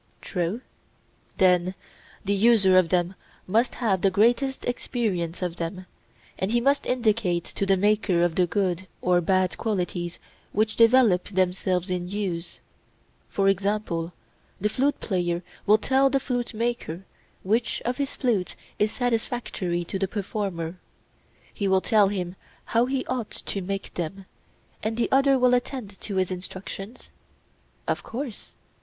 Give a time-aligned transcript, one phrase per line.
[0.19, 0.61] True.
[1.37, 1.75] Then
[2.25, 3.13] the user of them
[3.45, 5.85] must have the greatest experience of them,
[6.39, 10.17] and he must indicate to the maker the good or bad qualities
[10.53, 12.61] which develop themselves in use;
[13.29, 14.11] for example,
[14.59, 17.05] the flute player will tell the flute maker
[17.43, 20.79] which of his flutes is satisfactory to the performer;
[21.53, 24.25] he will tell him how he ought to make them,
[24.81, 27.11] and the other will attend to his instructions?
[27.87, 28.53] Of course.